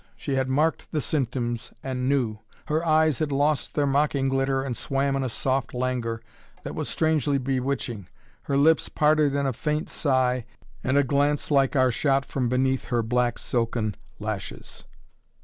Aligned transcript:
She 0.17 0.33
had 0.33 0.49
marked 0.49 0.91
the 0.91 0.99
symptoms 0.99 1.73
and 1.83 2.09
knew. 2.09 2.39
Her 2.65 2.83
eyes 2.83 3.19
had 3.19 3.31
lost 3.31 3.75
their 3.75 3.85
mocking 3.85 4.29
glitter 4.29 4.63
and 4.63 4.75
swam 4.75 5.15
in 5.15 5.21
a 5.23 5.29
soft 5.29 5.75
languor, 5.75 6.23
that 6.63 6.73
was 6.73 6.89
strangely 6.89 7.37
bewitching. 7.37 8.07
Her 8.41 8.57
lips 8.57 8.89
parted 8.89 9.35
in 9.35 9.45
a 9.45 9.53
faint 9.53 9.91
sigh 9.91 10.45
and 10.83 10.97
a 10.97 11.03
glance 11.03 11.51
like 11.51 11.75
are 11.75 11.91
shot 11.91 12.25
from 12.25 12.49
beneath 12.49 12.85
her 12.85 13.03
black 13.03 13.37
silken 13.37 13.95
lashes. 14.17 14.85